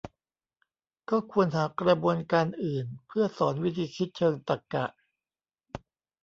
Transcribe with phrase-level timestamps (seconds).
[1.09, 4.85] ก็ควรหากระบวนการอื่นเพื่อสอนวิธีคิดเชิงตรรกะ